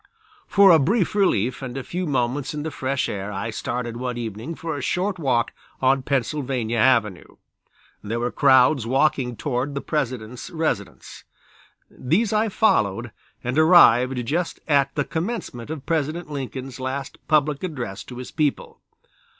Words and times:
For 0.47 0.71
a 0.71 0.79
brief 0.79 1.13
relief 1.13 1.61
and 1.61 1.77
a 1.77 1.83
few 1.83 2.07
moments 2.07 2.55
in 2.55 2.63
the 2.63 2.71
fresh 2.71 3.07
air 3.07 3.31
I 3.31 3.51
started 3.51 3.97
one 3.97 4.17
evening 4.17 4.55
for 4.55 4.75
a 4.75 4.81
short 4.81 5.19
walk 5.19 5.51
on 5.79 6.01
Pennsylvania 6.01 6.79
Avenue. 6.79 7.35
There 8.03 8.19
were 8.19 8.31
crowds 8.31 8.87
walking 8.87 9.35
toward 9.35 9.75
the 9.75 9.79
President's 9.81 10.49
residence. 10.49 11.23
These 11.87 12.33
I 12.33 12.49
followed 12.49 13.11
and 13.43 13.59
arrived 13.59 14.25
just 14.25 14.59
at 14.67 14.89
the 14.95 15.05
commencement 15.05 15.69
of 15.69 15.85
President 15.85 16.31
Lincoln's 16.31 16.79
last 16.79 17.19
public 17.27 17.61
address 17.63 18.03
to 18.05 18.17
his 18.17 18.31
people. 18.31 18.79